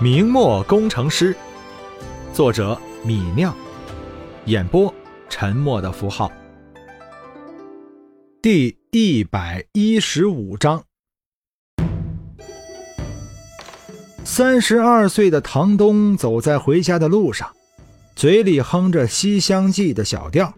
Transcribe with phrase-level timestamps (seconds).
[0.00, 1.34] 明末工程师，
[2.32, 3.52] 作者米酿，
[4.44, 4.94] 演播
[5.28, 6.30] 沉默的符号。
[8.40, 10.80] 第一百一十五章。
[14.22, 17.50] 三十二岁的唐东走在回家的路上，
[18.14, 20.54] 嘴里哼着《西厢记》的小调。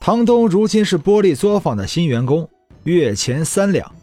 [0.00, 2.50] 唐东如今是玻璃作坊的新员工，
[2.82, 3.94] 月钱三两。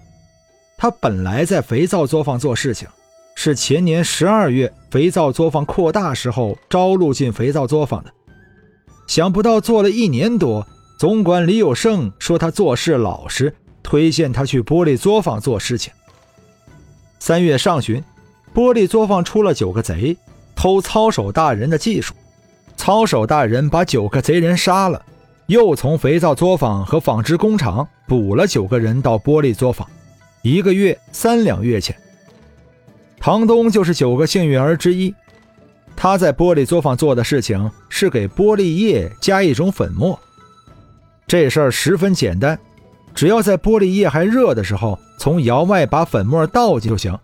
[0.77, 2.87] 他本来在肥皂作坊做事情。
[3.39, 8.11] 是前年十二月肥皂作坊扩大时候招录进肥皂作坊的，
[9.05, 15.93] 想不到做了一年多，总管李有胜说他做事老实，推荐他去玻璃作坊做事情。
[17.19, 18.03] 三月上旬，
[18.55, 20.17] 玻璃作坊出了九个贼，
[20.55, 22.15] 偷操守大人的技术，
[22.75, 24.99] 操守大人把九个贼人杀了，
[25.45, 29.87] 又从肥皂作坊和纺织工厂补了九个人到玻璃作坊，
[30.41, 31.95] 一个月三两月钱。
[33.19, 35.13] 唐东就是九个幸运儿之一，
[35.95, 40.17] 他在玻璃作坊做的事情是给玻璃液加一种粉末。
[41.25, 42.57] 这事儿十分简单，
[43.13, 47.17] 只要在玻璃液还热的时候，从窑外把粉末倒进就行。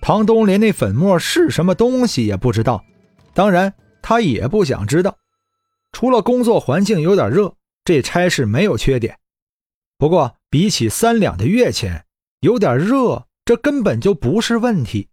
[0.00, 2.82] 唐东连那粉末是什么东西也不知道，
[3.34, 3.72] 当然
[4.02, 5.16] 他也不想知道。
[5.92, 9.16] 除了工作环境有点热，这差事没有缺点。
[9.96, 12.04] 不过比起三两的月钱，
[12.40, 13.27] 有点热。
[13.48, 15.08] 这根本就不是问题，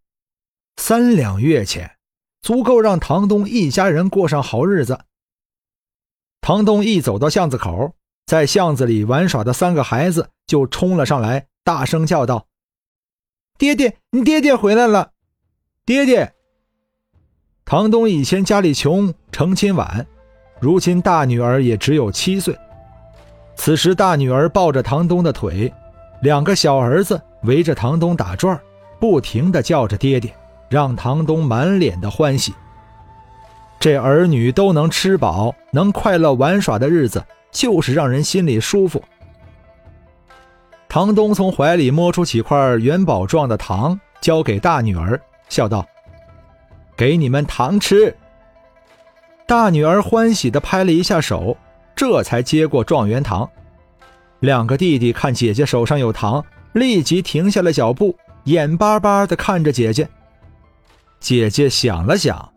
[0.76, 1.90] 三两月钱
[2.42, 5.00] 足够让唐东一家人过上好日子。
[6.42, 7.94] 唐东一走到巷子口，
[8.26, 12.46] 在巷子里玩耍的三个孩子就冲了上来，大声叫道
[13.58, 15.14] ：“爹爹，你爹爹回来了！
[15.86, 16.34] 爹爹！”
[17.64, 20.06] 唐东以前家里穷，成亲晚，
[20.60, 22.54] 如今大女儿也只有七岁。
[23.56, 25.74] 此时，大女儿抱着唐东的腿，
[26.26, 27.22] 两个小儿子。
[27.44, 28.60] 围着唐东打转
[29.00, 30.34] 不停地叫着“爹爹”，
[30.68, 32.56] 让唐东满脸的欢喜。
[33.80, 39.04] 这儿女都能吃饱、能快乐玩耍的日子，就是让人心里舒服。
[40.90, 45.86] 唐东从怀里摸出几块元宝状的糖，交给大女儿，笑道
[46.98, 48.18] ：“给你们糖吃。”
[49.46, 51.56] 大女儿欢喜地拍了一下手，
[51.96, 53.48] 这才接过状元糖。
[54.46, 56.46] 两个弟弟看姐姐手上有糖。
[56.74, 58.14] 立即停下了脚步，
[58.44, 60.10] 眼巴巴地看着姐姐。
[61.22, 62.52] 姐姐想了想，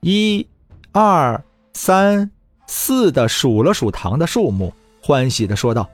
[0.00, 0.46] 一、
[0.92, 2.30] 二、三、
[2.66, 5.86] 四的数了数糖的数目，欢喜地说道：“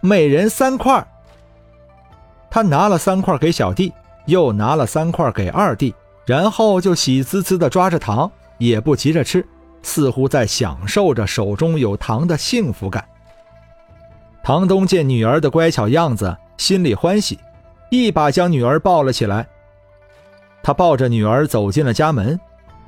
[0.00, 1.04] 每人三块。”
[2.48, 3.92] 他拿了三块给小弟，
[4.26, 5.92] 又拿了三块给二弟，
[6.24, 9.44] 然后就喜滋滋地抓着糖，也不急着吃，
[9.82, 13.04] 似乎在享受着手中有糖的幸福感。
[14.46, 16.36] 唐东见女儿的乖巧样子。
[16.56, 17.36] 心里欢喜，
[17.90, 19.44] 一把将女儿抱了起来。
[20.62, 22.38] 他抱着女儿走进了家门，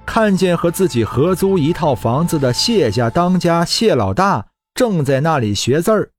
[0.06, 6.12] 看见和自己合租一套房子的谢家当家谢老大正在那里学字儿。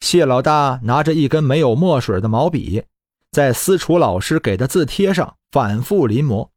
[0.00, 2.82] 谢老大拿着一根没有墨水的毛笔，
[3.30, 6.50] 在私塾老师给的字帖上反复临摹。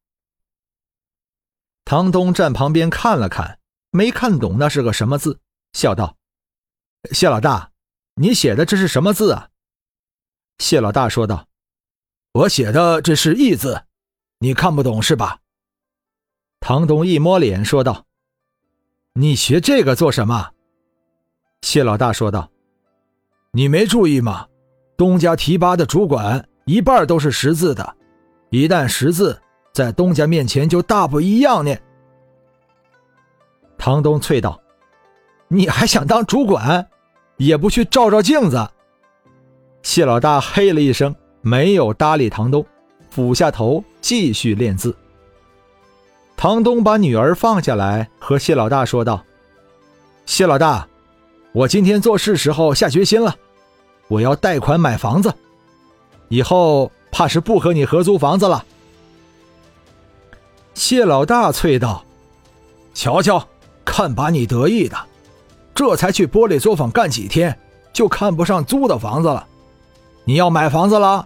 [1.86, 3.60] 唐东站旁边看了看，
[3.92, 5.40] 没看懂那是个什么字，
[5.74, 6.16] 笑道
[7.12, 7.72] ：“谢老大，
[8.16, 9.50] 你写的这是什么字啊？”
[10.60, 11.48] 谢老大说道
[12.34, 13.84] ：“我写的这是义字，
[14.40, 15.40] 你看不懂是吧？”
[16.60, 18.06] 唐东一摸脸说道
[19.16, 20.52] ：“你学这个做什么？”
[21.62, 22.52] 谢老大说道
[23.54, 24.48] ：“你没注意吗？
[24.98, 27.96] 东家提拔的主管一半都是识字的，
[28.50, 29.42] 一旦识字，
[29.74, 31.74] 在东家面前就大不一样呢。”
[33.80, 34.62] 唐东啐道
[35.50, 36.88] ：“你还想当主管，
[37.38, 38.70] 也不去照照镜子？”
[39.84, 42.66] 谢老大嘿了一声，没有搭理唐东，
[43.10, 44.96] 俯下头继续练字。
[46.38, 49.24] 唐东把女儿放下来，和谢老大说道
[50.26, 50.88] ：“谢老大，
[51.52, 53.36] 我今天做事时候下决心了，
[54.08, 55.34] 我要贷款买房子，
[56.28, 58.64] 以后怕是不和你合租房子了。”
[60.76, 62.06] 谢老大啐道
[62.94, 63.48] ：“瞧瞧，
[63.84, 64.98] 看把你得意的，
[65.80, 67.58] 这才去玻璃作坊干几天，
[67.94, 69.48] 就看不上租的房子了。”
[70.28, 71.26] 你要买房子了，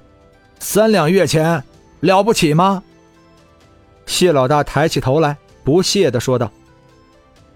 [0.60, 1.64] 三两月钱，
[2.02, 2.84] 了不起吗？
[4.06, 6.52] 谢老大抬起头来，不屑地说道：“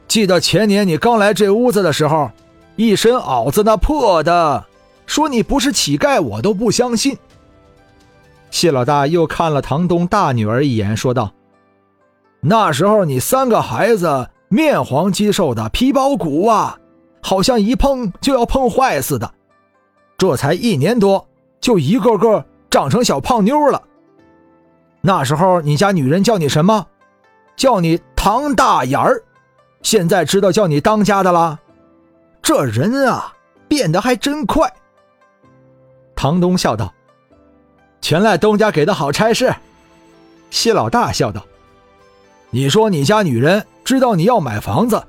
[0.10, 2.32] 记得前年你刚来这屋子的时候，
[2.78, 4.66] 一身袄子那破的，
[5.06, 7.16] 说你不是乞丐，我都不相信。”
[8.50, 11.32] 谢老大又看了唐东大女儿一眼，说道
[12.42, 16.80] ：“那时候你三个孩子面黄肌瘦的皮包骨啊，
[17.22, 19.34] 好像一碰就要碰坏似的，
[20.18, 21.28] 这才一年多。”
[21.60, 23.82] 就一个个长成小胖妞了。
[25.02, 26.86] 那时候你家女人叫你什么？
[27.56, 29.24] 叫你唐大眼儿。
[29.82, 31.60] 现在知道叫你当家的了。
[32.44, 33.34] 这人啊，
[33.68, 34.72] 变得还真快。
[36.16, 36.94] 唐东笑道
[38.02, 39.54] ：“全赖东家给的好差事。”
[40.52, 41.44] 谢老大笑道
[42.52, 45.04] ：“你说你家女人知道你要买房子，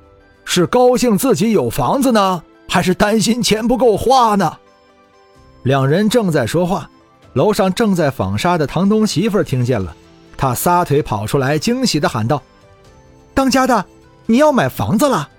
[0.51, 4.57] 是高兴自己有房子呢，还是担心钱不够花呢？”
[5.61, 6.89] 两人正在说话，
[7.33, 9.95] 楼上正在纺纱的唐东媳妇听见了，
[10.35, 12.41] 她撒腿跑出来，惊喜地喊道
[13.35, 13.85] ：“当家的，
[14.25, 15.29] 你要买房子了？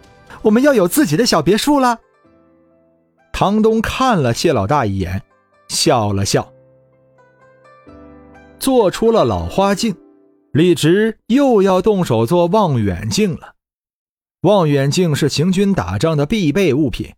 [0.43, 1.99] 我们要有自己的小别墅了。”
[3.35, 5.21] 唐东看了谢老大一眼，
[5.67, 6.49] 笑了笑。
[8.61, 9.97] 做出了老花镜，
[10.53, 13.55] 李直又要动手做望远镜了。
[14.43, 17.13] 望远镜是行军打仗的必备物品，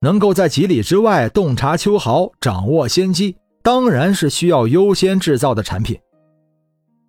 [0.00, 5.98] 能够在几里之外洞察秋毫、掌握先机，当然是需要优先制造的产品。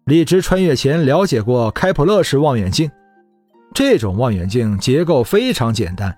[0.05, 2.91] 李直穿越前了解过开普勒式望远镜，
[3.73, 6.13] 这种望远镜结构非常简单，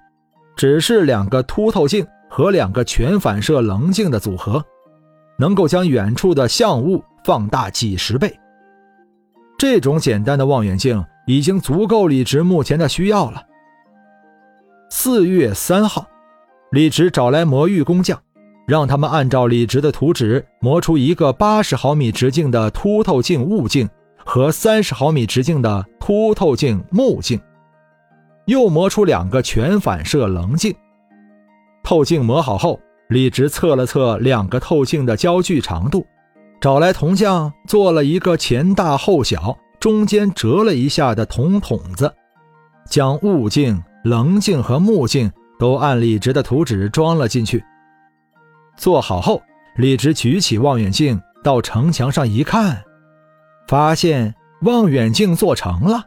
[0.56, 4.66] 只是两个凸透镜和两个全反射棱镜的组合，
[5.38, 7.04] 能够将远处的像物。
[7.24, 8.34] 放大几十倍，
[9.57, 13.44] 这种简单的望远镜已经足够李直目前的需要了。
[14.89, 16.07] 四月三号，
[16.71, 18.18] 李直找来魔域工匠，
[18.65, 23.88] 让他们按照李直的图纸磨出一个八十毫米直径的凸透镜物镜
[24.25, 27.39] 和三十毫米直径的凸透镜目镜，
[28.45, 30.74] 又磨出两个全反射棱镜。
[31.83, 32.79] 透镜磨好后，
[33.09, 36.06] 李直测了测两个透镜的焦距长度。
[36.59, 39.56] 找来铜匠做了一个前大后小、
[39.88, 42.13] 中间折了一下的铜筒子，
[42.89, 47.63] 将物镜、棱镜和目镜都按李直的图纸装了进去。
[48.75, 49.42] 做好后，
[49.78, 52.84] 李直举起望远镜到城墙上一看，
[53.69, 56.04] 发现望远镜做成了，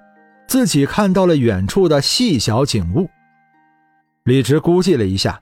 [0.46, 3.08] 自己看到了远处的细小景物。
[4.24, 5.40] 李直估计了一下，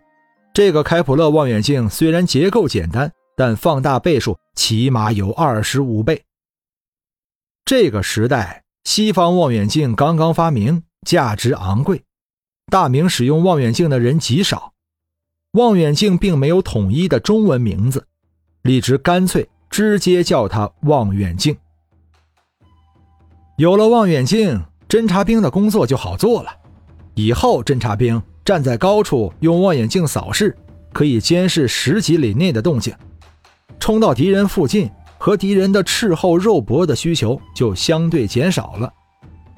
[0.55, 3.11] 这个开普勒望远镜虽然结构简单。
[3.37, 6.21] 但放大倍数起码有二十五倍。
[7.69, 12.03] 这个时代，西方望远镜刚刚发明，价值昂贵，
[12.71, 14.73] 大明使用望远镜的人极少。
[15.53, 18.07] 望远镜并没有统一的中文名字，
[18.63, 21.55] 李直干脆直接叫它望远镜。
[23.59, 26.51] 有了望远镜，侦察兵的工作就好做了。
[27.17, 30.57] 以后，侦察兵站在高处用望远镜扫视，
[30.95, 32.95] 可以监视十几里内的动静。
[33.79, 34.91] 冲到敌人附近，
[35.29, 38.91] 和敌人的斥候肉搏的需求就相对减少了。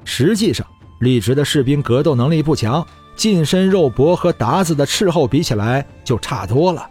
[0.03, 0.67] 实际上，
[0.99, 2.85] 李直的士兵格斗能力不强，
[3.15, 6.85] 近身肉搏和鞑子的斥候比起来就差多了。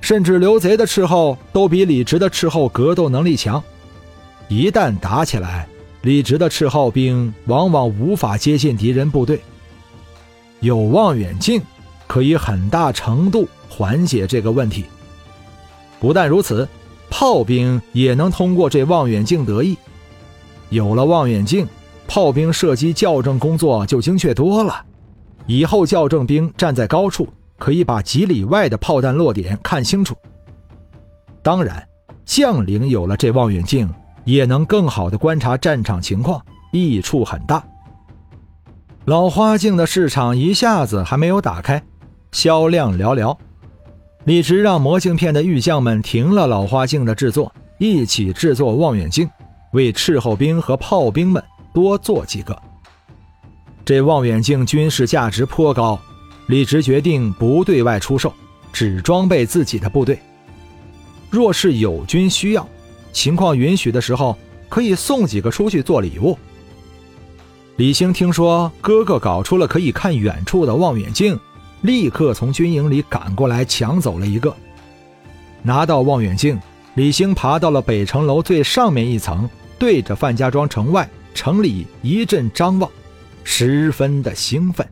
[0.00, 3.60] 甚至刘贼的斥候都比李直的斥候格斗能力强。
[4.46, 5.66] 一旦打起来，
[6.02, 9.40] 李直的斥候兵往往无法接近敌人部队。
[10.60, 11.60] 有望远镜，
[12.06, 14.84] 可以很大程度缓解这个问题。
[15.98, 16.68] 不但如此，
[17.12, 19.76] 炮兵也能通过这望远镜得益。
[20.70, 21.68] 有了望远镜，
[22.08, 24.82] 炮兵射击校正工作就精确多了。
[25.46, 27.28] 以后校正兵站在高处，
[27.58, 30.16] 可以把几里外的炮弹落点看清楚。
[31.42, 31.86] 当然，
[32.24, 33.86] 将领有了这望远镜，
[34.24, 36.42] 也能更好的观察战场情况，
[36.72, 37.62] 益处很大。
[39.04, 41.82] 老花镜的市场一下子还没有打开，
[42.32, 43.36] 销量寥寥。
[44.24, 49.28] 李直让魔镜片的玉匠们停了老花镜的制作，一起制作望远镜，
[49.72, 51.42] 为斥候兵和炮兵们
[51.74, 52.56] 多做几个。
[53.84, 55.98] 这望远镜军事价值颇高，
[56.46, 58.32] 李直决定不对外出售，
[58.72, 60.16] 只装备自己的部队。
[61.28, 62.68] 若是友军需要，
[63.12, 64.38] 情况允许的时候，
[64.68, 66.38] 可以送几个出去做礼物。
[67.74, 71.36] 李兴听说哥哥搞出了可以看远处的望远镜。
[71.82, 74.54] 立刻从军营里赶过来，抢走了一个。
[75.62, 76.58] 拿到望远镜，
[76.94, 79.48] 李兴爬到了北城楼最上面一层，
[79.78, 82.90] 对着范家庄城外城里一阵张望，
[83.42, 84.86] 十分的兴奋。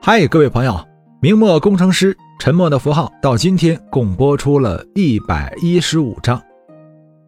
[0.00, 0.82] 嗨，各位朋友，
[1.20, 6.42] 明末工程师沉默的符号到今天共播出了一百一十五章，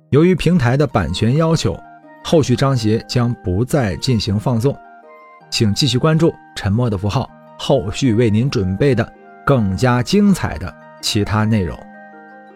[0.08, 1.78] 由于平台的版权要求。
[2.22, 4.76] 后续章节将不再进行放送，
[5.50, 7.22] 请继续关注《沉默的符号》
[7.58, 9.10] 后续为您准备的
[9.44, 11.78] 更加精彩的其他内容。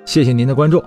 [0.05, 0.85] 谢谢您的关注。